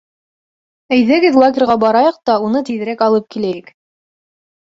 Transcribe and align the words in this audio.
—Әйҙәгеҙ, 0.95 1.37
лагерға 1.43 1.75
барайыҡ 1.83 2.17
та 2.31 2.39
уны 2.49 2.63
тиҙерәк 2.71 3.05
алып 3.11 3.29
киләйек. 3.37 3.71